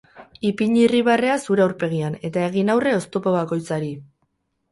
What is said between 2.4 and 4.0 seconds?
egin aurre oztopo bakoitzari.